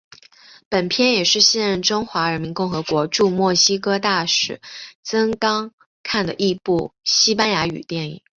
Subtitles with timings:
[0.67, 4.59] 本片也是现任中华人民共和国驻墨西哥大使
[5.03, 8.21] 曾钢看的第一部西班牙语电影。